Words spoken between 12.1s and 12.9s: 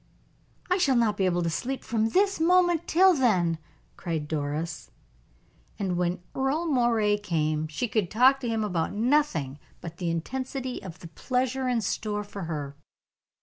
for her.